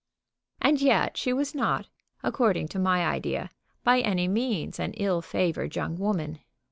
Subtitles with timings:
[0.59, 1.85] And yet she was not,
[2.23, 3.51] according to my idea,
[3.83, 6.39] by any means an ill favored young woman.